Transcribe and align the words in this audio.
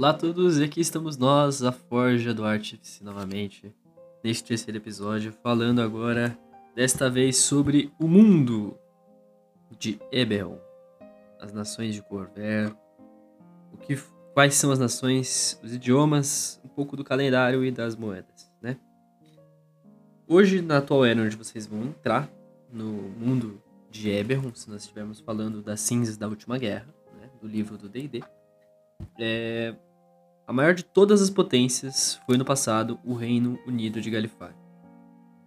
Olá 0.00 0.10
a 0.10 0.14
todos, 0.14 0.58
e 0.58 0.64
aqui 0.64 0.80
estamos 0.80 1.18
nós, 1.18 1.62
a 1.62 1.72
Forja 1.72 2.32
do 2.32 2.42
Artífice, 2.42 3.04
novamente, 3.04 3.70
neste 4.24 4.44
terceiro 4.44 4.78
episódio, 4.78 5.30
falando 5.42 5.82
agora, 5.82 6.38
desta 6.74 7.10
vez, 7.10 7.36
sobre 7.36 7.92
o 8.00 8.08
mundo 8.08 8.78
de 9.78 10.00
Eberron, 10.10 10.58
as 11.38 11.52
nações 11.52 11.94
de 11.94 12.00
Corver, 12.00 12.74
o 13.74 13.76
que, 13.76 13.94
quais 14.32 14.54
são 14.54 14.72
as 14.72 14.78
nações, 14.78 15.60
os 15.62 15.74
idiomas, 15.74 16.58
um 16.64 16.68
pouco 16.68 16.96
do 16.96 17.04
calendário 17.04 17.62
e 17.62 17.70
das 17.70 17.94
moedas, 17.94 18.50
né? 18.62 18.78
Hoje, 20.26 20.62
na 20.62 20.78
atual 20.78 21.04
era 21.04 21.20
onde 21.20 21.36
vocês 21.36 21.66
vão 21.66 21.82
entrar, 21.82 22.26
no 22.72 22.86
mundo 22.90 23.62
de 23.90 24.08
Eberron, 24.08 24.54
se 24.54 24.70
nós 24.70 24.80
estivermos 24.80 25.20
falando 25.20 25.60
das 25.60 25.78
cinzas 25.80 26.16
da 26.16 26.26
última 26.26 26.56
guerra, 26.56 26.88
né, 27.20 27.28
do 27.38 27.46
livro 27.46 27.76
do 27.76 27.86
D&D, 27.86 28.24
é, 29.18 29.74
a 30.50 30.52
maior 30.52 30.74
de 30.74 30.84
todas 30.84 31.22
as 31.22 31.30
potências 31.30 32.20
foi 32.26 32.36
no 32.36 32.44
passado 32.44 32.98
o 33.04 33.14
Reino 33.14 33.56
Unido 33.68 34.00
de 34.00 34.10
Galifar. 34.10 34.52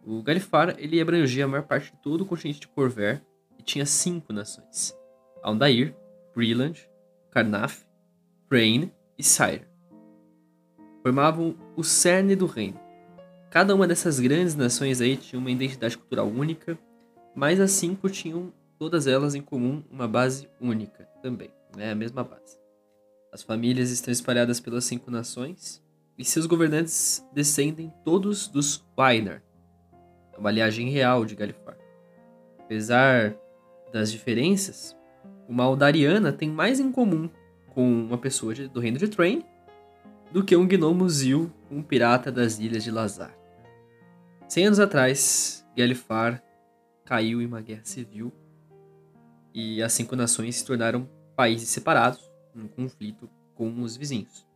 O 0.01 0.23
Galifar 0.23 0.75
ele 0.77 1.01
abrangia 1.01 1.43
a 1.43 1.47
maior 1.47 1.63
parte 1.63 1.91
de 1.91 1.97
todo 1.97 2.21
o 2.21 2.25
continente 2.25 2.61
de 2.61 2.69
Corver 2.69 3.21
e 3.59 3.61
tinha 3.61 3.85
cinco 3.85 4.31
nações: 4.31 4.97
Aldair, 5.43 5.93
Breland, 6.33 6.89
Carnaf, 7.31 7.81
Crane 8.49 8.93
e 9.17 9.23
Sire. 9.23 9.67
Formavam 11.01 11.53
o 11.75 11.83
cerne 11.83 12.33
do 12.33 12.45
reino. 12.45 12.79
Cada 13.51 13.75
uma 13.75 13.85
dessas 13.85 14.21
grandes 14.21 14.55
nações 14.55 15.01
aí 15.01 15.17
tinha 15.17 15.37
uma 15.37 15.51
identidade 15.51 15.97
cultural 15.97 16.29
única, 16.29 16.79
mas 17.35 17.59
as 17.59 17.71
cinco 17.71 18.09
tinham 18.09 18.53
todas 18.79 19.05
elas 19.05 19.35
em 19.35 19.41
comum 19.41 19.83
uma 19.91 20.07
base 20.07 20.47
única 20.61 21.03
também, 21.21 21.49
né? 21.75 21.91
a 21.91 21.95
mesma 21.95 22.23
base. 22.23 22.62
As 23.33 23.41
famílias 23.41 23.89
estão 23.89 24.11
espalhadas 24.11 24.59
pelas 24.59 24.85
cinco 24.85 25.09
nações 25.09 25.83
e 26.15 26.23
seus 26.23 26.45
governantes 26.45 27.27
descendem 27.33 27.91
todos 28.05 28.47
dos 28.47 28.85
Wainar, 28.95 29.41
uma 30.37 30.51
linhagem 30.51 30.91
real 30.91 31.25
de 31.25 31.33
Galifar. 31.35 31.75
Apesar 32.59 33.35
das 33.91 34.11
diferenças, 34.11 34.95
uma 35.49 35.63
Aldariana 35.63 36.31
tem 36.31 36.47
mais 36.47 36.79
em 36.79 36.91
comum 36.91 37.27
com 37.73 38.03
uma 38.03 38.19
pessoa 38.19 38.53
de, 38.53 38.67
do 38.67 38.79
reino 38.79 38.99
de 38.99 39.07
Train 39.07 39.43
do 40.31 40.43
que 40.43 40.55
um 40.55 40.67
gnomo 40.67 41.09
Zil 41.09 41.51
um 41.71 41.81
pirata 41.81 42.31
das 42.31 42.59
ilhas 42.59 42.83
de 42.83 42.91
Lazar. 42.91 43.35
Cem 44.47 44.67
anos 44.67 44.79
atrás, 44.79 45.65
Galifar 45.75 46.39
caiu 47.03 47.41
em 47.41 47.47
uma 47.47 47.61
guerra 47.61 47.83
civil 47.83 48.31
e 49.51 49.81
as 49.81 49.91
cinco 49.91 50.15
nações 50.15 50.57
se 50.57 50.65
tornaram 50.65 51.09
países 51.35 51.69
separados 51.69 52.32
um 52.55 52.67
conflito 52.67 53.29
com 53.55 53.81
os 53.81 53.95
vizinhos. 53.95 54.47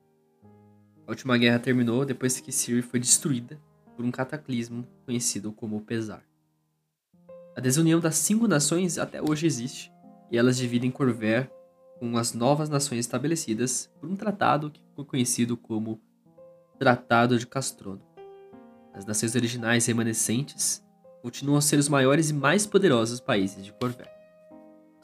A 1.05 1.11
última 1.11 1.37
guerra 1.37 1.59
terminou 1.59 2.05
depois 2.05 2.39
que 2.39 2.51
Ciri 2.51 2.81
foi 2.81 2.99
destruída 2.99 3.59
por 3.95 4.03
um 4.03 4.11
cataclismo 4.11 4.85
conhecido 5.05 5.51
como 5.51 5.81
Pesar. 5.81 6.23
A 7.55 7.61
desunião 7.61 7.99
das 7.99 8.15
cinco 8.15 8.47
nações 8.47 8.97
até 8.97 9.21
hoje 9.21 9.47
existe, 9.47 9.91
e 10.31 10.37
elas 10.37 10.57
dividem 10.57 10.91
Corver 10.91 11.49
com 11.99 12.17
as 12.17 12.33
novas 12.33 12.69
nações 12.69 12.99
estabelecidas 12.99 13.89
por 13.99 14.09
um 14.09 14.15
tratado 14.15 14.69
que 14.69 14.81
ficou 14.81 15.05
conhecido 15.05 15.57
como 15.57 15.99
Tratado 16.77 17.39
de 17.39 17.47
Castrono. 17.47 18.01
As 18.93 19.05
nações 19.05 19.35
originais 19.35 19.85
remanescentes 19.85 20.85
continuam 21.21 21.57
a 21.57 21.61
ser 21.61 21.79
os 21.79 21.89
maiores 21.89 22.29
e 22.29 22.33
mais 22.33 22.67
poderosos 22.67 23.19
países 23.19 23.65
de 23.65 23.71
Corver. 23.73 24.16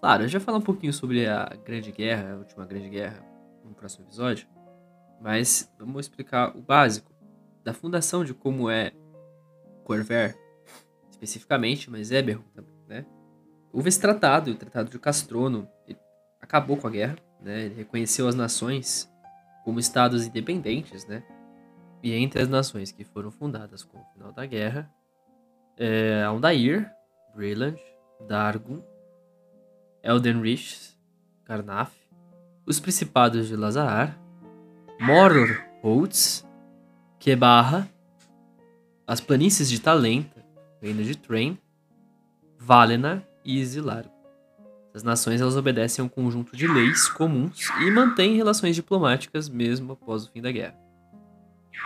Claro, 0.04 0.24
eu 0.24 0.28
já 0.28 0.38
falar 0.38 0.58
um 0.58 0.62
pouquinho 0.62 0.92
sobre 0.92 1.26
a 1.30 1.46
Grande 1.64 1.90
Guerra, 1.90 2.34
a 2.34 2.36
última 2.36 2.66
Grande 2.66 2.90
Guerra, 2.90 3.26
no 3.64 3.74
próximo 3.74 4.04
episódio, 4.06 4.46
mas 5.22 5.74
vamos 5.80 6.08
explicar 6.08 6.54
o 6.58 6.62
básico 6.62 7.10
da 7.64 7.74
fundação 7.74 8.26
de 8.26 8.34
como 8.34 8.70
é 8.70 8.92
Corver, 9.86 10.38
especificamente, 11.10 11.90
mas 11.90 12.12
Eberron 12.12 12.44
também, 12.54 12.76
né? 12.86 13.06
Houve 13.72 13.88
esse 13.88 14.02
tratado, 14.02 14.52
o 14.52 14.56
Tratado 14.56 14.90
de 14.90 15.00
Castrono, 15.00 15.70
acabou 16.42 16.76
com 16.76 16.88
a 16.88 16.92
guerra, 16.92 17.16
né? 17.40 17.62
Ele 17.62 17.76
reconheceu 17.76 18.28
as 18.28 18.36
nações 18.36 19.10
como 19.64 19.80
estados 19.80 20.28
independentes, 20.28 21.08
né? 21.08 21.24
E 22.04 22.14
entre 22.14 22.42
as 22.42 22.50
nações 22.50 22.92
que 22.92 23.06
foram 23.06 23.32
fundadas 23.32 23.86
com 23.86 23.98
o 23.98 24.06
final 24.12 24.34
da 24.34 24.46
guerra, 24.46 24.92
é 25.78 26.24
Aldair, 26.24 26.92
Breland, 27.34 27.82
Dargun 28.28 28.84
Eldenrich, 30.04 30.94
Karnaf, 31.46 31.92
os 32.66 32.80
Principados 32.80 33.48
de 33.48 33.56
Lazar, 33.56 34.20
Moror 35.00 35.64
Holtz, 35.82 36.46
Kebarra, 37.18 37.90
as 39.08 39.22
Planícies 39.22 39.70
de 39.70 39.80
Talenta, 39.80 40.44
Reino 40.82 41.04
de 41.04 41.18
Train, 41.18 41.58
Valenor 42.60 43.22
e 43.46 43.60
Isilar. 43.60 44.06
As 44.94 45.04
nações 45.04 45.40
elas 45.40 45.56
obedecem 45.56 46.04
a 46.04 46.06
um 46.06 46.10
conjunto 46.10 46.56
de 46.56 46.68
leis 46.68 47.08
comuns 47.08 47.70
e 47.82 47.90
mantêm 47.90 48.36
relações 48.36 48.76
diplomáticas 48.76 49.48
mesmo 49.48 49.94
após 49.94 50.26
o 50.26 50.32
fim 50.32 50.42
da 50.42 50.52
guerra. 50.52 50.78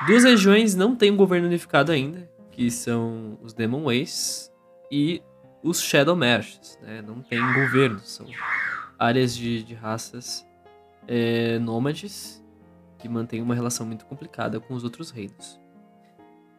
Duas 0.08 0.24
regiões 0.24 0.76
não 0.76 0.96
têm 0.96 1.12
um 1.12 1.18
governo 1.18 1.48
unificado 1.48 1.92
ainda, 1.92 2.30
que 2.52 2.70
são 2.72 3.38
os 3.42 3.54
Demon 3.54 3.84
Ways 3.84 4.52
e 4.92 5.22
os 5.64 5.82
Shadow 5.82 6.16
né? 6.16 7.02
Não 7.06 7.22
tem 7.22 7.40
governo, 7.54 8.00
são 8.00 8.26
áreas 8.98 9.36
de, 9.36 9.64
de 9.64 9.74
raças 9.74 10.46
é, 11.08 11.60
nômades 11.60 12.44
que 13.00 13.08
mantêm 13.08 13.42
uma 13.42 13.56
relação 13.56 13.86
muito 13.86 14.06
complicada 14.06 14.60
com 14.60 14.74
os 14.74 14.84
outros 14.84 15.12
reinos. 15.12 15.60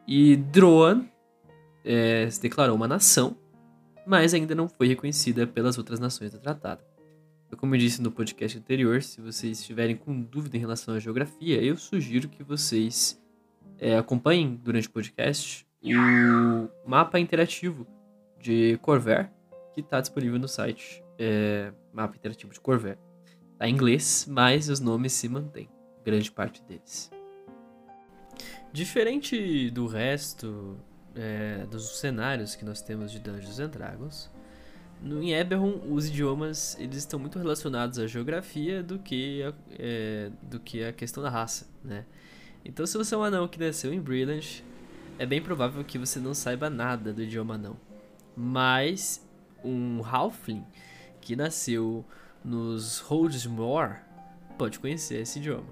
E 0.06 0.36
Droan 0.36 1.04
é, 1.84 2.28
se 2.31 2.41
declarou 2.41 2.75
uma 2.76 2.88
nação, 2.88 3.36
mas 4.06 4.32
ainda 4.32 4.54
não 4.54 4.69
foi 4.69 4.88
reconhecida 4.88 5.47
pelas 5.47 5.76
outras 5.76 6.00
nações 6.00 6.32
do 6.32 6.38
tratado. 6.38 6.82
Então, 7.47 7.59
como 7.59 7.75
eu 7.75 7.78
disse 7.78 8.00
no 8.00 8.10
podcast 8.10 8.59
anterior, 8.59 9.03
se 9.03 9.20
vocês 9.20 9.60
estiverem 9.60 9.97
com 9.97 10.20
dúvida 10.20 10.56
em 10.56 10.60
relação 10.60 10.94
à 10.94 10.98
geografia, 10.98 11.62
eu 11.62 11.76
sugiro 11.76 12.28
que 12.28 12.42
vocês 12.42 13.20
é, 13.78 13.97
acompanhem 13.97 14.59
durante 14.62 14.88
o 14.88 14.91
podcast 14.91 15.66
o 15.82 16.88
mapa 16.88 17.19
interativo 17.19 17.86
de 18.41 18.78
Corvair, 18.78 19.31
que 19.75 19.81
está 19.81 20.00
disponível 20.00 20.38
no 20.38 20.49
site 20.49 21.03
é, 21.19 21.72
Mapa 21.93 22.16
Interativo 22.16 22.53
de 22.53 22.60
Corvair. 22.60 22.99
Está 23.53 23.69
em 23.69 23.72
inglês, 23.72 24.26
mas 24.28 24.69
os 24.69 24.81
nomes 24.81 25.12
se 25.12 25.28
mantêm, 25.28 25.69
grande 26.04 26.31
parte 26.31 26.62
deles. 26.62 27.10
Diferente 28.72 29.71
do 29.71 29.87
resto 29.87 30.78
é, 31.15 31.66
dos 31.66 31.98
cenários 31.98 32.54
que 32.54 32.65
nós 32.65 32.81
temos 32.81 33.10
de 33.10 33.19
Dungeons 33.19 33.59
and 33.59 33.71
Dragons, 33.71 34.31
no, 35.03 35.22
em 35.22 35.32
Eberron 35.32 35.81
os 35.91 36.09
idiomas 36.09 36.77
eles 36.78 36.97
estão 36.98 37.21
muito 37.21 37.38
relacionados 37.38 38.00
à 38.00 38.06
geografia 38.06 38.82
do 38.82 38.98
que 38.98 39.43
a, 39.44 39.54
é, 39.78 40.31
do 40.43 40.59
que 40.59 40.82
a 40.82 40.93
questão 40.93 41.22
da 41.22 41.31
raça, 41.31 41.69
né? 41.84 42.04
Então 42.65 42.84
se 42.84 42.98
você 42.98 43.15
é 43.15 43.19
um 43.19 43.22
anão 43.22 43.47
que 43.47 43.59
nasceu 43.59 43.93
em 43.93 44.00
Brilliant, 44.00 44.62
é 45.19 45.25
bem 45.25 45.41
provável 45.41 45.84
que 45.84 45.98
você 45.98 46.19
não 46.19 46.34
saiba 46.34 46.69
nada 46.69 47.12
do 47.12 47.22
idioma 47.22 47.54
anão 47.54 47.88
mas 48.38 49.26
um 49.65 50.00
Halfling 50.04 50.65
que 51.21 51.34
nasceu 51.34 52.04
nos 52.44 53.00
Holdmore 53.00 53.97
pode 54.56 54.78
conhecer 54.78 55.21
esse 55.21 55.41
idioma. 55.41 55.66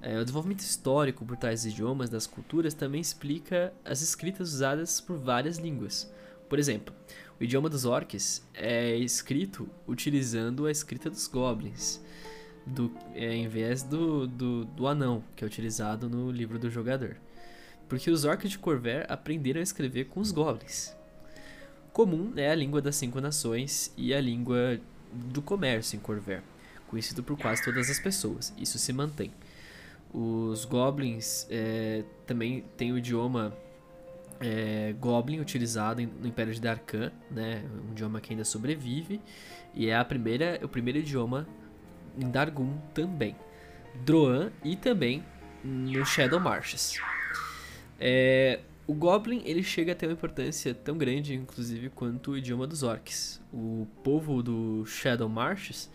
É, 0.00 0.18
o 0.18 0.24
desenvolvimento 0.24 0.60
histórico 0.60 1.24
por 1.26 1.36
tais 1.36 1.66
idiomas 1.66 2.08
das 2.08 2.26
culturas 2.26 2.72
também 2.72 3.00
explica 3.00 3.74
as 3.84 4.00
escritas 4.00 4.54
usadas 4.54 5.02
por 5.02 5.18
várias 5.18 5.58
línguas. 5.58 6.10
Por 6.48 6.58
exemplo, 6.58 6.94
o 7.38 7.44
idioma 7.44 7.68
dos 7.68 7.84
orcs 7.84 8.42
é 8.54 8.96
escrito 8.96 9.68
utilizando 9.86 10.64
a 10.64 10.70
escrita 10.70 11.10
dos 11.10 11.26
goblins, 11.26 12.00
do, 12.64 12.90
é, 13.14 13.34
em 13.34 13.48
vez 13.48 13.82
do, 13.82 14.26
do, 14.26 14.64
do 14.64 14.86
anão, 14.86 15.22
que 15.34 15.44
é 15.44 15.46
utilizado 15.46 16.08
no 16.08 16.30
livro 16.30 16.58
do 16.58 16.70
jogador. 16.70 17.18
Porque 17.86 18.10
os 18.10 18.24
orcs 18.24 18.50
de 18.50 18.58
Corver 18.58 19.04
aprenderam 19.10 19.60
a 19.60 19.62
escrever 19.62 20.06
com 20.06 20.20
os 20.20 20.32
goblins 20.32 20.95
comum 21.96 22.34
é 22.36 22.50
a 22.50 22.54
língua 22.54 22.82
das 22.82 22.94
cinco 22.94 23.22
nações 23.22 23.90
e 23.96 24.12
a 24.12 24.20
língua 24.20 24.78
do 25.10 25.40
comércio 25.40 25.96
em 25.96 25.98
Corver, 25.98 26.42
conhecido 26.88 27.22
por 27.22 27.38
quase 27.38 27.64
todas 27.64 27.88
as 27.88 27.98
pessoas. 27.98 28.52
Isso 28.58 28.78
se 28.78 28.92
mantém. 28.92 29.32
Os 30.12 30.66
goblins 30.66 31.46
é, 31.48 32.04
também 32.26 32.66
têm 32.76 32.92
o 32.92 32.98
idioma 32.98 33.56
é, 34.40 34.94
goblin 35.00 35.40
utilizado 35.40 36.02
no 36.02 36.28
Império 36.28 36.52
de 36.52 36.60
Darkan, 36.60 37.10
né, 37.30 37.64
um 37.88 37.92
idioma 37.92 38.20
que 38.20 38.34
ainda 38.34 38.44
sobrevive, 38.44 39.18
e 39.72 39.88
é 39.88 39.96
a 39.96 40.04
primeira, 40.04 40.60
o 40.62 40.68
primeiro 40.68 40.98
idioma 40.98 41.48
em 42.18 42.30
Dargun 42.30 42.76
também. 42.92 43.34
Droan 44.04 44.52
e 44.62 44.76
também 44.76 45.24
no 45.64 46.04
Shadow 46.04 46.38
Marshes. 46.40 47.00
É, 47.98 48.60
o 48.86 48.94
Goblin 48.94 49.42
ele 49.44 49.62
chega 49.62 49.92
a 49.92 49.94
ter 49.94 50.06
uma 50.06 50.12
importância 50.12 50.72
tão 50.72 50.96
grande, 50.96 51.34
inclusive, 51.34 51.90
quanto 51.90 52.30
o 52.30 52.38
idioma 52.38 52.66
dos 52.66 52.84
orcs. 52.84 53.40
O 53.52 53.86
povo 54.04 54.42
do 54.42 54.84
Shadow 54.86 55.28
Marshes 55.28 55.90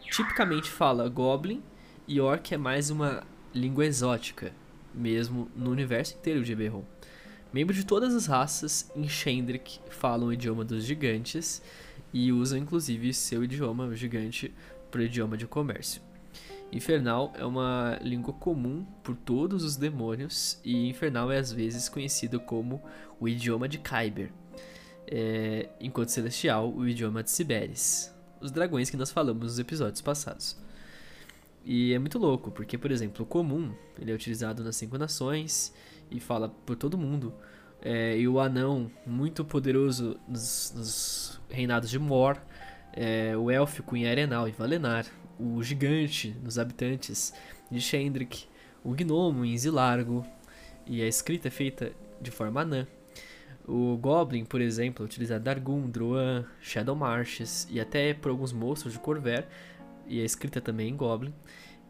tipicamente 0.00 0.68
fala 0.68 1.08
Goblin 1.08 1.62
e 2.08 2.20
Orc 2.20 2.52
é 2.52 2.56
mais 2.56 2.90
uma 2.90 3.22
língua 3.54 3.86
exótica, 3.86 4.52
mesmo 4.92 5.48
no 5.54 5.70
universo 5.70 6.16
inteiro 6.16 6.42
de 6.42 6.52
Eberron. 6.52 6.84
Membros 7.52 7.76
de 7.76 7.86
todas 7.86 8.14
as 8.14 8.26
raças 8.26 8.90
em 8.96 9.08
Shendrik 9.08 9.78
falam 9.90 10.28
o 10.28 10.32
idioma 10.32 10.64
dos 10.64 10.84
gigantes 10.84 11.62
e 12.12 12.32
usam 12.32 12.58
inclusive 12.58 13.14
seu 13.14 13.44
idioma 13.44 13.94
gigante 13.94 14.52
para 14.90 15.00
o 15.00 15.04
idioma 15.04 15.36
de 15.36 15.46
comércio. 15.46 16.02
Infernal 16.72 17.34
é 17.36 17.44
uma 17.44 17.98
língua 18.00 18.32
comum 18.32 18.86
por 19.02 19.14
todos 19.14 19.62
os 19.62 19.76
demônios 19.76 20.58
e 20.64 20.88
Infernal 20.88 21.30
é 21.30 21.36
às 21.36 21.52
vezes 21.52 21.86
conhecido 21.86 22.40
como 22.40 22.82
o 23.20 23.28
idioma 23.28 23.68
de 23.68 23.78
Kyber, 23.78 24.32
é, 25.06 25.68
enquanto 25.78 26.08
Celestial 26.08 26.72
o 26.72 26.88
idioma 26.88 27.22
de 27.22 27.30
Siberis, 27.30 28.10
os 28.40 28.50
dragões 28.50 28.88
que 28.88 28.96
nós 28.96 29.10
falamos 29.10 29.42
nos 29.42 29.58
episódios 29.58 30.00
passados. 30.00 30.56
E 31.64 31.92
é 31.92 31.98
muito 31.98 32.18
louco, 32.18 32.50
porque, 32.50 32.78
por 32.78 32.90
exemplo, 32.90 33.22
o 33.22 33.26
comum 33.26 33.72
ele 34.00 34.10
é 34.10 34.14
utilizado 34.14 34.64
nas 34.64 34.74
cinco 34.74 34.96
nações 34.96 35.74
e 36.10 36.18
fala 36.18 36.48
por 36.48 36.74
todo 36.74 36.96
mundo. 36.98 37.34
É, 37.80 38.16
e 38.16 38.26
o 38.26 38.40
anão, 38.40 38.90
muito 39.06 39.44
poderoso 39.44 40.16
nos, 40.26 40.72
nos 40.74 41.40
reinados 41.50 41.90
de 41.90 41.98
Mor, 41.98 42.40
é, 42.92 43.36
o 43.36 43.50
élfico 43.50 43.96
em 43.96 44.08
Arenal 44.08 44.48
e 44.48 44.52
Valenar, 44.52 45.06
o 45.38 45.62
gigante 45.62 46.36
nos 46.42 46.58
habitantes 46.58 47.32
de 47.70 47.80
Shendrik, 47.80 48.46
o 48.84 48.92
gnomo 48.92 49.44
em 49.44 49.56
Zilargo, 49.56 50.26
e 50.86 51.02
a 51.02 51.06
escrita 51.06 51.48
é 51.48 51.50
feita 51.50 51.92
de 52.20 52.30
forma 52.30 52.60
anã. 52.60 52.86
O 53.66 53.96
Goblin, 53.96 54.44
por 54.44 54.60
exemplo, 54.60 55.04
utiliza 55.04 55.38
Dargun, 55.38 55.88
Droan, 55.88 56.44
Shadow 56.60 56.96
Marshes 56.96 57.68
e 57.70 57.80
até 57.80 58.12
por 58.12 58.30
alguns 58.30 58.52
monstros 58.52 58.92
de 58.92 58.98
Corver, 58.98 59.46
e 60.06 60.20
a 60.20 60.24
escrita 60.24 60.60
também 60.60 60.88
em 60.88 60.96
Goblin. 60.96 61.32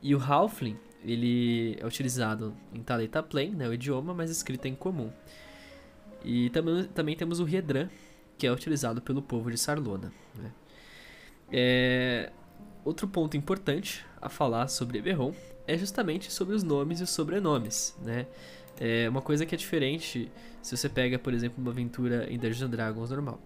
E 0.03 0.15
o 0.15 0.23
Halfling, 0.23 0.77
ele 1.05 1.77
é 1.81 1.87
utilizado 1.87 2.55
em 2.73 2.83
Taleta 2.83 3.23
Plain, 3.23 3.51
né, 3.51 3.69
o 3.69 3.73
idioma, 3.73 4.13
mas 4.13 4.31
escrita 4.31 4.69
em 4.69 4.75
comum. 4.75 5.11
E 6.25 6.51
também, 6.51 6.85
também 6.85 7.17
temos 7.17 7.41
o 7.41 7.45
Riedran, 7.45 7.89
que 8.37 8.47
é 8.47 8.53
utilizado 8.53 9.01
pelo 9.01 9.23
povo 9.23 9.51
de 9.51 9.59
Sarlona. 9.59 10.13
Né. 10.35 10.53
É... 11.51 12.33
Outro 12.85 13.07
ponto 13.07 13.37
importante 13.37 14.05
a 14.21 14.29
falar 14.29 14.67
sobre 14.69 14.99
Eberron 14.99 15.33
é 15.67 15.79
justamente 15.79 16.33
sobre 16.33 16.55
os 16.55 16.63
nomes 16.65 17.01
e 17.01 17.05
os 17.05 17.11
sobrenomes, 17.11 17.97
né? 18.03 18.27
É 18.81 19.09
uma 19.09 19.23
coisa 19.23 19.47
que 19.47 19.55
é 19.55 19.59
diferente 19.59 20.31
se 20.61 20.77
você 20.77 20.89
pega, 20.89 21.19
por 21.19 21.33
exemplo, 21.33 21.63
uma 21.63 21.71
aventura 21.71 22.27
em 22.29 22.39
Dungeons 22.39 22.71
Dragons 22.71 23.11
normal. 23.11 23.41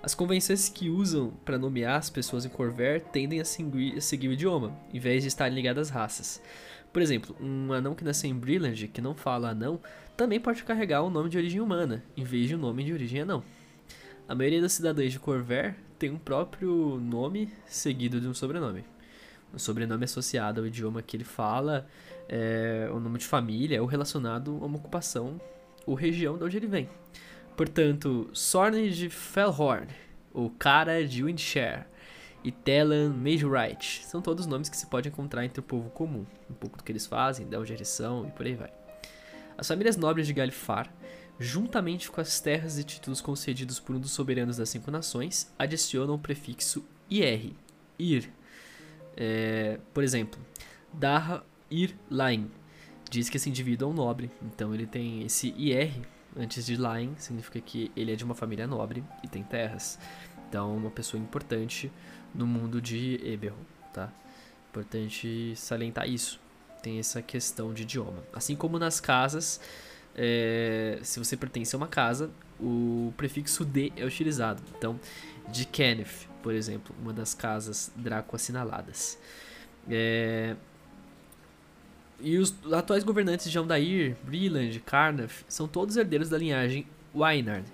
As 0.00 0.14
convenções 0.14 0.68
que 0.68 0.88
usam 0.88 1.32
para 1.44 1.58
nomear 1.58 1.96
as 1.96 2.08
pessoas 2.08 2.44
em 2.44 2.48
Corver 2.48 3.02
tendem 3.12 3.40
a 3.40 3.44
seguir, 3.44 3.96
a 3.96 4.00
seguir, 4.00 4.28
o 4.28 4.32
idioma, 4.32 4.78
em 4.94 5.00
vez 5.00 5.22
de 5.22 5.28
estarem 5.28 5.54
ligadas 5.54 5.88
às 5.88 5.94
raças. 5.94 6.42
Por 6.92 7.02
exemplo, 7.02 7.34
um 7.40 7.72
anão 7.72 7.96
que 7.96 8.04
nasceu 8.04 8.30
em 8.30 8.34
Brilland, 8.34 8.86
que 8.88 9.00
não 9.00 9.14
fala 9.14 9.50
anão, 9.50 9.80
também 10.16 10.38
pode 10.38 10.62
carregar 10.62 11.02
um 11.02 11.10
nome 11.10 11.28
de 11.28 11.36
origem 11.36 11.60
humana, 11.60 12.04
em 12.16 12.22
vez 12.22 12.46
de 12.46 12.54
um 12.54 12.58
nome 12.58 12.84
de 12.84 12.92
origem 12.92 13.22
anão. 13.22 13.42
A 14.28 14.34
maioria 14.34 14.60
dos 14.60 14.72
cidadãos 14.72 15.10
de 15.10 15.18
Corver 15.18 15.74
tem 15.98 16.10
um 16.10 16.18
próprio 16.18 16.98
nome 17.00 17.52
seguido 17.66 18.20
de 18.20 18.28
um 18.28 18.34
sobrenome. 18.34 18.84
Um 19.52 19.58
sobrenome 19.58 20.04
associado 20.04 20.60
ao 20.60 20.66
idioma 20.66 21.02
que 21.02 21.16
ele 21.16 21.24
fala, 21.24 21.86
é, 22.28 22.88
o 22.92 23.00
nome 23.00 23.18
de 23.18 23.26
família 23.26 23.82
ou 23.82 23.88
relacionado 23.88 24.58
a 24.62 24.66
uma 24.66 24.76
ocupação 24.76 25.40
ou 25.86 25.94
região 25.94 26.36
de 26.38 26.44
onde 26.44 26.56
ele 26.56 26.66
vem. 26.66 26.88
Portanto, 27.56 28.30
Sorn 28.32 28.90
de 28.90 29.10
Fellhorn, 29.10 29.88
o 30.32 30.50
Cara 30.50 31.04
de 31.04 31.24
Windshare 31.24 31.86
e 32.44 32.52
Telan 32.52 33.10
Majorite 33.10 34.06
são 34.06 34.22
todos 34.22 34.46
nomes 34.46 34.68
que 34.68 34.76
se 34.76 34.86
pode 34.86 35.08
encontrar 35.08 35.44
entre 35.44 35.58
o 35.58 35.62
povo 35.62 35.90
comum, 35.90 36.24
um 36.48 36.54
pouco 36.54 36.78
do 36.78 36.84
que 36.84 36.92
eles 36.92 37.06
fazem, 37.06 37.48
da 37.48 37.58
onde 37.58 37.72
eles 37.72 37.88
são 37.88 38.28
e 38.28 38.30
por 38.30 38.46
aí 38.46 38.54
vai. 38.54 38.70
As 39.56 39.66
famílias 39.66 39.96
nobres 39.96 40.26
de 40.28 40.32
Galifar, 40.32 40.92
juntamente 41.38 42.10
com 42.10 42.20
as 42.20 42.40
terras 42.40 42.78
e 42.78 42.84
títulos 42.84 43.20
concedidos 43.20 43.78
por 43.78 43.94
um 43.94 44.00
dos 44.00 44.10
soberanos 44.10 44.56
das 44.56 44.68
cinco 44.68 44.90
nações, 44.90 45.52
adicionam 45.58 46.14
o 46.14 46.18
prefixo 46.18 46.84
IR, 47.10 47.52
IR. 47.98 48.30
É, 49.16 49.78
por 49.92 50.02
exemplo, 50.02 50.40
Darra 50.92 51.44
Ir 51.70 51.94
Lain 52.10 52.50
diz 53.10 53.28
que 53.28 53.36
esse 53.36 53.48
indivíduo 53.48 53.88
é 53.88 53.92
um 53.92 53.94
nobre, 53.94 54.30
então 54.42 54.74
ele 54.74 54.86
tem 54.86 55.22
esse 55.22 55.54
IR 55.56 55.92
antes 56.36 56.66
de 56.66 56.76
Lain, 56.76 57.14
significa 57.18 57.60
que 57.60 57.90
ele 57.96 58.12
é 58.12 58.16
de 58.16 58.24
uma 58.24 58.34
família 58.34 58.66
nobre 58.66 59.02
e 59.22 59.28
tem 59.28 59.42
terras. 59.42 59.98
Então, 60.48 60.76
uma 60.76 60.90
pessoa 60.90 61.20
importante 61.20 61.90
no 62.34 62.46
mundo 62.46 62.80
de 62.80 63.20
Eberron, 63.24 63.56
tá? 63.92 64.10
Importante 64.70 65.54
salientar 65.56 66.08
isso. 66.08 66.40
Tem 66.82 66.98
essa 66.98 67.20
questão 67.20 67.74
de 67.74 67.82
idioma. 67.82 68.22
Assim 68.32 68.54
como 68.54 68.78
nas 68.78 69.00
casas, 69.00 69.60
é, 70.20 70.98
se 71.02 71.20
você 71.20 71.36
pertence 71.36 71.74
a 71.76 71.78
uma 71.78 71.86
casa, 71.86 72.28
o 72.60 73.14
prefixo 73.16 73.64
D 73.64 73.92
é 73.96 74.04
utilizado. 74.04 74.60
Então, 74.76 74.98
de 75.48 75.64
Kenneth, 75.64 76.26
por 76.42 76.52
exemplo, 76.52 76.94
uma 77.00 77.12
das 77.12 77.34
casas 77.34 77.92
Draco 77.94 78.34
assinaladas. 78.34 79.16
É, 79.88 80.56
e 82.20 82.36
os 82.36 82.52
atuais 82.72 83.04
governantes 83.04 83.48
de 83.48 83.56
Aldair, 83.56 84.16
Brilland, 84.24 84.80
Carnath 84.80 85.44
são 85.48 85.68
todos 85.68 85.96
herdeiros 85.96 86.28
da 86.28 86.36
linhagem 86.36 86.84
Wainard. 87.14 87.64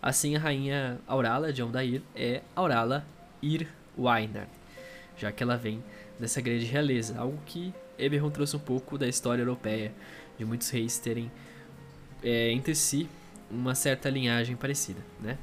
Assim, 0.00 0.34
a 0.34 0.38
rainha 0.38 0.98
Aurala 1.06 1.52
de 1.52 1.60
Aldair 1.60 2.00
é 2.16 2.40
Aurala 2.56 3.06
Ir 3.42 3.68
Wainard, 3.96 4.50
já 5.16 5.30
que 5.30 5.42
ela 5.42 5.58
vem 5.58 5.84
dessa 6.18 6.40
grande 6.40 6.64
realeza, 6.64 7.18
algo 7.18 7.38
que 7.44 7.72
Eberron 7.98 8.30
trouxe 8.30 8.56
um 8.56 8.60
pouco 8.60 8.96
da 8.96 9.06
história 9.06 9.42
europeia, 9.42 9.92
de 10.38 10.44
muitos 10.44 10.70
reis 10.70 10.98
terem 10.98 11.30
é, 12.22 12.50
entre 12.52 12.74
si 12.74 13.08
uma 13.50 13.74
certa 13.74 14.08
linhagem 14.08 14.56
parecida, 14.56 15.00
né? 15.20 15.38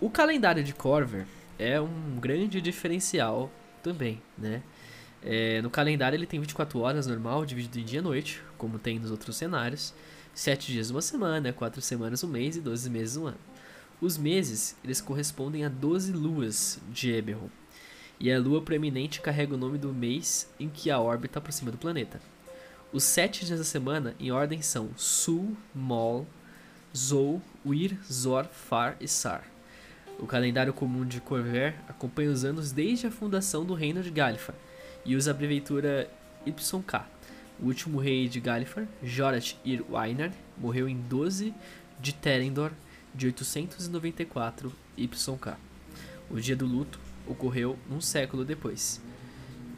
O 0.00 0.10
calendário 0.10 0.64
de 0.64 0.72
Corver 0.72 1.26
é 1.58 1.80
um 1.80 2.18
grande 2.20 2.60
diferencial 2.60 3.50
também, 3.82 4.20
né? 4.36 4.62
É, 5.22 5.62
no 5.62 5.70
calendário 5.70 6.16
ele 6.16 6.26
tem 6.26 6.40
24 6.40 6.80
horas 6.80 7.06
normal, 7.06 7.46
dividido 7.46 7.78
em 7.78 7.84
dia 7.84 8.00
e 8.00 8.02
noite, 8.02 8.42
como 8.58 8.78
tem 8.78 8.98
nos 8.98 9.10
outros 9.10 9.36
cenários. 9.36 9.94
7 10.34 10.72
dias 10.72 10.90
uma 10.90 11.02
semana, 11.02 11.52
4 11.52 11.80
semanas 11.80 12.24
um 12.24 12.28
mês 12.28 12.56
e 12.56 12.60
12 12.60 12.90
meses 12.90 13.16
um 13.16 13.26
ano. 13.26 13.38
Os 14.00 14.18
meses, 14.18 14.76
eles 14.82 15.00
correspondem 15.00 15.64
a 15.64 15.68
12 15.68 16.10
luas 16.12 16.80
de 16.90 17.12
Eberron. 17.12 17.48
E 18.18 18.32
a 18.32 18.40
lua 18.40 18.60
proeminente 18.60 19.20
carrega 19.20 19.54
o 19.54 19.58
nome 19.58 19.78
do 19.78 19.92
mês 19.92 20.52
em 20.58 20.68
que 20.68 20.90
a 20.90 20.98
órbita 20.98 21.38
aproxima 21.38 21.70
do 21.70 21.78
planeta. 21.78 22.20
Os 22.92 23.04
7 23.04 23.46
dias 23.46 23.58
da 23.58 23.64
semana, 23.64 24.14
em 24.20 24.30
ordem, 24.30 24.60
são 24.60 24.90
Sul, 24.98 25.56
Mol, 25.74 26.26
Zou, 26.94 27.40
Wir, 27.64 27.96
Zor, 28.04 28.44
Far 28.44 28.98
e 29.00 29.08
Sar. 29.08 29.44
O 30.18 30.26
calendário 30.26 30.74
comum 30.74 31.06
de 31.06 31.18
Corver 31.18 31.74
acompanha 31.88 32.30
os 32.30 32.44
anos 32.44 32.70
desde 32.70 33.06
a 33.06 33.10
fundação 33.10 33.64
do 33.64 33.72
reino 33.72 34.02
de 34.02 34.10
Galifar, 34.10 34.54
e 35.06 35.16
usa 35.16 35.30
a 35.30 35.32
abreviatura 35.32 36.10
YK. 36.44 37.06
O 37.58 37.68
último 37.68 37.98
rei 37.98 38.28
de 38.28 38.40
Galifar, 38.40 38.86
Jorat 39.02 39.56
Ir 39.64 39.82
morreu 40.58 40.86
em 40.86 41.00
12 41.00 41.54
de 41.98 42.12
Terendor 42.12 42.72
de 43.14 43.24
894 43.24 44.70
YK. 44.98 45.56
O 46.28 46.38
dia 46.38 46.54
do 46.54 46.66
luto 46.66 47.00
ocorreu 47.26 47.78
um 47.90 48.02
século 48.02 48.44
depois, 48.44 49.00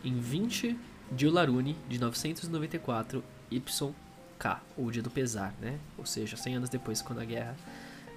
em 0.03 0.19
20 0.19 0.77
de 1.11 1.27
Ularune 1.27 1.77
de 1.89 1.99
994 1.99 3.23
YK, 3.51 4.57
ou 4.77 4.91
dia 4.91 5.03
do 5.03 5.11
pesar, 5.11 5.55
né? 5.61 5.79
Ou 5.97 6.07
seja, 6.07 6.37
100 6.37 6.57
anos 6.57 6.69
depois 6.69 7.01
quando 7.03 7.21
a 7.21 7.25
guerra 7.25 7.57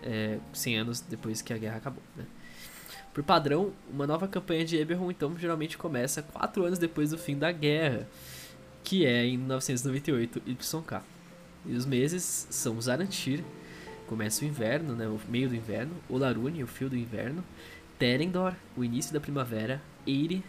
é, 0.04 0.40
100 0.54 0.78
anos 0.78 1.02
depois 1.02 1.42
que 1.42 1.54
a 1.54 1.58
guerra 1.58 1.78
acabou, 1.78 2.04
né? 2.16 2.26
Por 3.14 3.24
padrão, 3.24 3.74
uma 3.92 4.06
nova 4.06 4.28
campanha 4.28 4.64
de 4.64 4.78
Eberron 4.78 5.10
então 5.10 5.36
geralmente 5.38 5.78
começa 5.78 6.22
4 6.22 6.64
anos 6.66 6.78
depois 6.78 7.10
do 7.10 7.18
fim 7.18 7.38
da 7.38 7.52
guerra, 7.52 8.08
que 8.84 9.06
é 9.06 9.26
em 9.26 9.38
998 9.38 10.42
YK. 10.46 11.02
E 11.66 11.74
os 11.74 11.86
meses 11.86 12.48
são 12.50 12.80
Zarantir, 12.80 13.44
começa 14.08 14.46
o 14.46 14.48
inverno, 14.48 14.96
né, 14.96 15.08
o 15.08 15.20
meio 15.28 15.50
do 15.50 15.56
inverno, 15.56 15.94
Olarune, 16.08 16.64
o 16.64 16.68
fio 16.68 16.90
do 16.90 16.96
inverno, 16.96 17.44
Terendor, 17.98 18.54
o 18.78 18.84
início 18.84 19.12
da 19.12 19.20
primavera, 19.20 19.82
Eire, 20.06 20.44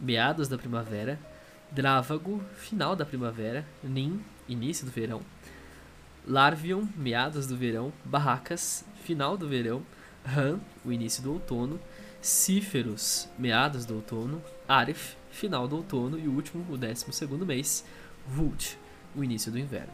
meados 0.00 0.48
da 0.48 0.56
primavera, 0.56 1.20
Drávago, 1.74 2.42
final 2.54 2.94
da 2.94 3.04
primavera, 3.04 3.66
Nin, 3.82 4.20
início 4.48 4.84
do 4.84 4.92
verão, 4.92 5.22
Larvion, 6.26 6.86
meados 6.96 7.46
do 7.46 7.56
verão, 7.56 7.92
Barracas, 8.04 8.84
final 9.04 9.36
do 9.36 9.48
verão, 9.48 9.82
Han, 10.26 10.60
o 10.84 10.92
início 10.92 11.22
do 11.22 11.32
outono, 11.32 11.80
Cíferos, 12.20 13.28
meados 13.36 13.84
do 13.84 13.96
outono, 13.96 14.40
Arif, 14.68 15.16
final 15.30 15.66
do 15.66 15.76
outono. 15.76 16.16
E 16.18 16.28
o 16.28 16.32
último, 16.32 16.64
o 16.72 16.76
décimo 16.76 17.12
segundo 17.12 17.44
mês, 17.44 17.84
Vult, 18.28 18.78
o 19.16 19.24
início 19.24 19.50
do 19.50 19.58
inverno. 19.58 19.92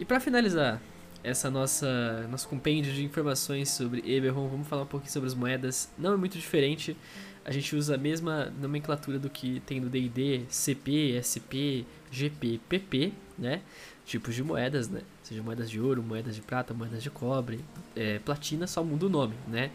E 0.00 0.04
para 0.04 0.18
finalizar 0.18 0.80
essa 1.22 1.50
nossa 1.50 2.26
nosso 2.28 2.48
compêndio 2.48 2.92
de 2.92 3.04
informações 3.04 3.68
sobre 3.68 4.02
Eberron, 4.10 4.48
vamos 4.48 4.66
falar 4.66 4.82
um 4.82 4.86
pouquinho 4.86 5.12
sobre 5.12 5.28
as 5.28 5.34
moedas. 5.34 5.88
Não 5.96 6.14
é 6.14 6.16
muito 6.16 6.36
diferente, 6.36 6.96
a 7.44 7.50
gente 7.50 7.74
usa 7.74 7.94
a 7.94 7.98
mesma 7.98 8.52
nomenclatura 8.60 9.18
do 9.18 9.30
que 9.30 9.60
tem 9.60 9.80
no 9.80 9.88
D&D, 9.88 10.42
CP, 10.48 11.18
SP, 11.20 11.84
GP, 12.10 12.60
PP, 12.68 13.12
né? 13.38 13.62
Tipos 14.04 14.34
de 14.34 14.42
moedas, 14.42 14.88
né? 14.88 15.02
Seja 15.22 15.42
moedas 15.42 15.70
de 15.70 15.80
ouro, 15.80 16.02
moedas 16.02 16.34
de 16.34 16.42
prata, 16.42 16.74
moedas 16.74 17.02
de 17.02 17.10
cobre, 17.10 17.60
é, 17.96 18.18
platina, 18.18 18.66
só 18.66 18.82
muda 18.84 19.06
o 19.06 19.08
nome, 19.08 19.34
né? 19.48 19.70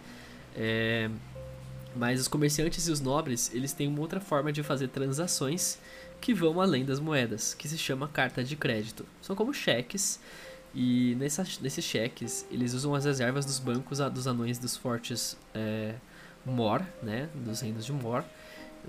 É, 0.55 1.09
mas 1.95 2.19
os 2.19 2.27
comerciantes 2.27 2.87
e 2.87 2.91
os 2.91 2.99
nobres, 2.99 3.51
eles 3.53 3.71
têm 3.73 3.87
uma 3.87 4.01
outra 4.01 4.19
forma 4.19 4.51
de 4.51 4.61
fazer 4.61 4.89
transações 4.89 5.79
que 6.19 6.33
vão 6.33 6.59
além 6.59 6.83
das 6.83 6.99
moedas, 6.99 7.53
que 7.53 7.67
se 7.67 7.77
chama 7.77 8.07
carta 8.07 8.43
de 8.43 8.55
crédito. 8.55 9.05
São 9.21 9.35
como 9.35 9.53
cheques, 9.53 10.19
e 10.73 11.15
nesses 11.15 11.85
cheques, 11.85 12.45
eles 12.51 12.73
usam 12.73 12.93
as 12.93 13.05
reservas 13.05 13.45
dos 13.45 13.59
bancos 13.59 13.99
dos 14.11 14.27
anões 14.27 14.57
dos 14.57 14.75
fortes 14.75 15.37
é, 15.53 15.95
Mor, 16.45 16.83
né, 17.01 17.29
dos 17.33 17.61
reinos 17.61 17.85
de 17.85 17.91
Mor, 17.91 18.23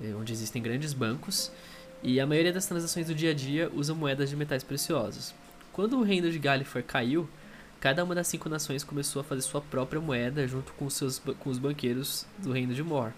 é, 0.02 0.14
onde 0.14 0.32
existem 0.32 0.62
grandes 0.62 0.92
bancos, 0.92 1.50
e 2.02 2.20
a 2.20 2.26
maioria 2.26 2.52
das 2.52 2.66
transações 2.66 3.06
do 3.06 3.14
dia 3.14 3.30
a 3.30 3.34
dia 3.34 3.70
usa 3.74 3.94
moedas 3.94 4.28
de 4.28 4.36
metais 4.36 4.62
preciosos. 4.62 5.34
Quando 5.72 5.98
o 5.98 6.02
reino 6.02 6.30
de 6.30 6.38
Gallifrey 6.38 6.82
caiu, 6.82 7.28
cada 7.80 8.04
uma 8.04 8.14
das 8.14 8.28
cinco 8.28 8.48
nações 8.48 8.84
começou 8.84 9.20
a 9.20 9.24
fazer 9.24 9.42
sua 9.42 9.60
própria 9.60 10.00
moeda 10.00 10.46
junto 10.46 10.72
com, 10.74 10.88
seus, 10.88 11.18
com 11.18 11.50
os 11.50 11.58
banqueiros 11.58 12.26
do 12.38 12.52
reino 12.52 12.74
de 12.74 12.82
Mor. 12.82 13.12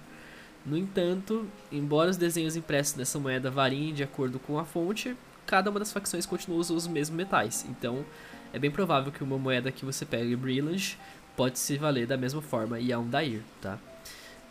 No 0.64 0.76
entanto, 0.76 1.46
embora 1.70 2.10
os 2.10 2.16
desenhos 2.16 2.56
impressos 2.56 2.96
nessa 2.96 3.18
moeda 3.18 3.50
variem 3.50 3.94
de 3.94 4.02
acordo 4.02 4.38
com 4.38 4.58
a 4.58 4.64
fonte, 4.64 5.16
cada 5.46 5.70
uma 5.70 5.78
das 5.78 5.92
facções 5.92 6.26
continua 6.26 6.58
usando 6.58 6.76
os 6.76 6.86
mesmos 6.86 7.16
metais. 7.16 7.64
Então, 7.68 8.04
é 8.52 8.58
bem 8.58 8.70
provável 8.70 9.12
que 9.12 9.24
uma 9.24 9.38
moeda 9.38 9.72
que 9.72 9.84
você 9.84 10.04
pegue 10.04 10.36
Brilliant 10.36 10.96
pode 11.36 11.58
se 11.58 11.76
valer 11.76 12.06
da 12.06 12.16
mesma 12.16 12.42
forma 12.42 12.80
e 12.80 12.92
a 12.92 12.98
um 12.98 13.08
Dair, 13.08 13.42
tá? 13.60 13.78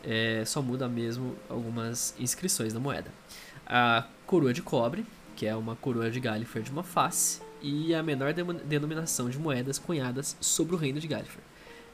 É, 0.03 0.43
só 0.45 0.61
muda 0.61 0.87
mesmo 0.87 1.35
algumas 1.49 2.15
inscrições 2.19 2.73
da 2.73 2.79
moeda. 2.79 3.11
A 3.65 4.05
coroa 4.25 4.53
de 4.53 4.61
cobre, 4.61 5.05
que 5.35 5.45
é 5.45 5.55
uma 5.55 5.75
coroa 5.75 6.09
de 6.09 6.19
Gallifrey 6.19 6.63
de 6.63 6.71
uma 6.71 6.83
face, 6.83 7.41
e 7.61 7.93
a 7.93 8.03
menor 8.03 8.33
de 8.33 8.43
denominação 8.65 9.29
de 9.29 9.37
moedas 9.37 9.79
cunhadas 9.79 10.37
sobre 10.39 10.75
o 10.75 10.77
reino 10.77 10.99
de 10.99 11.07
Gallifrey. 11.07 11.43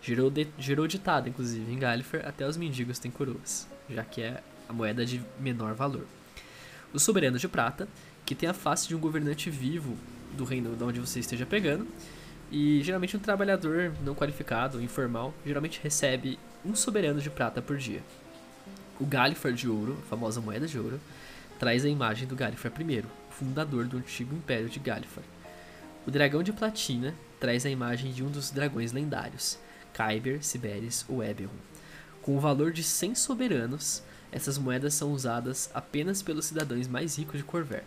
Gerou, 0.01 0.29
de, 0.29 0.47
gerou 0.59 0.85
ditado, 0.85 1.29
inclusive, 1.29 1.71
em 1.71 1.79
Gallifrey, 1.79 2.21
até 2.25 2.45
os 2.45 2.57
mendigos 2.57 2.99
têm 2.99 3.09
coroas, 3.09 3.67
já 3.89 4.03
que 4.03 4.21
é 4.21 4.43
a 4.67 4.73
moeda 4.73 5.05
de 5.05 5.21
menor 5.39 5.73
valor. 5.73 6.05
O 6.93 6.99
soberano 6.99 7.39
de 7.39 7.47
prata, 7.47 7.87
que 8.25 8.35
tem 8.35 8.49
a 8.49 8.53
face 8.53 8.87
de 8.87 8.95
um 8.95 8.99
governante 8.99 9.49
vivo 9.49 9.97
do 10.37 10.43
reino 10.43 10.75
de 10.75 10.83
onde 10.83 10.99
você 10.99 11.19
esteja 11.19 11.45
pegando, 11.45 11.87
e 12.51 12.81
geralmente 12.83 13.15
um 13.17 13.19
trabalhador 13.19 13.93
não 14.03 14.13
qualificado, 14.13 14.81
informal, 14.81 15.33
geralmente 15.45 15.79
recebe 15.81 16.37
um 16.65 16.75
soberano 16.75 17.19
de 17.19 17.29
prata 17.29 17.61
por 17.61 17.77
dia. 17.77 18.01
O 18.99 19.05
Gallifrey 19.05 19.53
de 19.53 19.67
ouro, 19.67 19.97
a 20.01 20.09
famosa 20.09 20.39
moeda 20.39 20.67
de 20.67 20.79
ouro, 20.79 20.99
traz 21.59 21.83
a 21.83 21.89
imagem 21.89 22.27
do 22.27 22.35
Gallifrey 22.35 22.99
I, 22.99 23.05
fundador 23.29 23.85
do 23.85 23.97
antigo 23.97 24.35
império 24.35 24.69
de 24.69 24.79
Gallifrey. 24.79 25.25
O 26.05 26.11
dragão 26.11 26.43
de 26.43 26.53
platina 26.53 27.15
traz 27.39 27.65
a 27.65 27.69
imagem 27.69 28.11
de 28.11 28.23
um 28.23 28.29
dos 28.29 28.51
dragões 28.51 28.91
lendários, 28.91 29.57
Kyber, 29.93 30.43
Siberis 30.43 31.05
ou 31.07 31.23
Eberron. 31.23 31.51
Com 32.21 32.37
o 32.37 32.39
valor 32.39 32.71
de 32.71 32.83
100 32.83 33.15
soberanos, 33.15 34.03
essas 34.31 34.57
moedas 34.57 34.93
são 34.93 35.11
usadas 35.11 35.69
apenas 35.73 36.21
pelos 36.21 36.45
cidadãos 36.45 36.87
mais 36.87 37.17
ricos 37.17 37.37
de 37.37 37.43
Corver. 37.43 37.83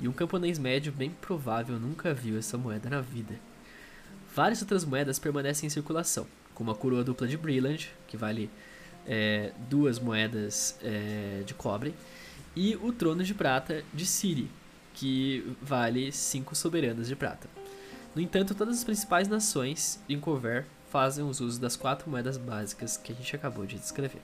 E 0.00 0.08
um 0.08 0.12
camponês 0.12 0.58
médio 0.58 0.92
bem 0.92 1.10
provável 1.10 1.78
nunca 1.78 2.12
viu 2.12 2.38
essa 2.38 2.58
moeda 2.58 2.90
na 2.90 3.00
vida. 3.00 3.34
Várias 4.34 4.60
outras 4.60 4.84
moedas 4.84 5.18
permanecem 5.18 5.66
em 5.66 5.70
circulação, 5.70 6.26
como 6.54 6.70
a 6.70 6.74
coroa 6.74 7.04
dupla 7.04 7.26
de 7.26 7.36
Brilliant, 7.36 7.86
que 8.06 8.16
vale 8.16 8.50
é, 9.06 9.52
duas 9.68 9.98
moedas 9.98 10.78
é, 10.82 11.42
de 11.44 11.54
cobre, 11.54 11.94
e 12.56 12.76
o 12.76 12.92
trono 12.92 13.22
de 13.24 13.34
prata 13.34 13.84
de 13.92 14.06
Siri, 14.06 14.50
que 14.94 15.44
vale 15.60 16.12
cinco 16.12 16.54
soberanas 16.54 17.08
de 17.08 17.16
prata. 17.16 17.48
No 18.14 18.22
entanto, 18.22 18.54
todas 18.54 18.78
as 18.78 18.84
principais 18.84 19.26
nações 19.26 20.00
em 20.08 20.20
Cover 20.20 20.64
fazem 20.88 21.24
os 21.24 21.40
usos 21.40 21.58
das 21.58 21.74
quatro 21.74 22.08
moedas 22.08 22.36
básicas 22.36 22.96
que 22.96 23.10
a 23.10 23.14
gente 23.14 23.34
acabou 23.34 23.66
de 23.66 23.76
descrever. 23.76 24.22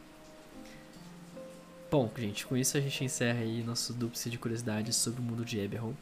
Bom, 1.90 2.08
gente, 2.16 2.46
com 2.46 2.56
isso 2.56 2.76
a 2.76 2.80
gente 2.80 3.02
encerra 3.02 3.40
aí 3.40 3.64
nosso 3.64 3.92
duplo 3.92 4.30
de 4.30 4.38
curiosidades 4.38 4.94
sobre 4.94 5.20
o 5.20 5.24
mundo 5.24 5.44
de 5.44 5.58
Eberron. 5.58 5.94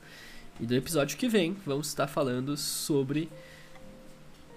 E 0.60 0.66
do 0.66 0.74
episódio 0.74 1.16
que 1.16 1.28
vem, 1.28 1.56
vamos 1.64 1.88
estar 1.88 2.06
falando 2.06 2.54
sobre 2.58 3.30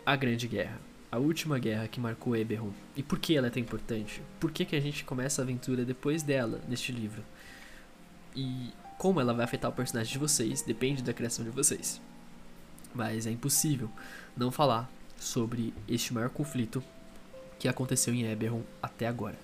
a 0.06 0.14
Grande 0.18 0.46
Guerra 0.46 0.91
a 1.12 1.18
última 1.18 1.60
guerra 1.60 1.88
que 1.88 2.00
marcou 2.00 2.36
Eberron 2.36 2.72
e 2.96 3.04
por 3.04 3.20
que 3.20 3.36
ela 3.36 3.48
é 3.48 3.50
tão 3.50 3.62
importante? 3.62 4.22
Por 4.40 4.52
que, 4.52 4.64
que 4.64 4.76
a 4.76 4.80
gente 4.80 5.04
começa 5.04 5.42
a 5.42 5.44
aventura 5.44 5.84
depois 5.84 6.24
dela 6.24 6.62
neste 6.70 6.92
livro? 6.92 7.22
E 8.34 8.70
como 8.98 9.20
ela 9.20 9.34
vai 9.34 9.44
afetar 9.44 9.70
o 9.70 9.74
personagem 9.74 10.14
de 10.14 10.20
vocês 10.20 10.62
depende 10.62 11.04
da 11.04 11.14
criação 11.14 11.44
de 11.44 11.52
vocês. 11.52 12.02
Mas 12.94 13.28
é 13.28 13.32
impossível 13.32 13.90
não 14.38 14.52
falar 14.52 14.90
sobre 15.18 15.74
este 15.88 16.14
maior 16.14 16.30
conflito 16.30 16.82
que 17.60 17.68
aconteceu 17.68 18.14
em 18.14 18.24
Eberron 18.24 18.64
até 18.82 19.06
agora. 19.06 19.38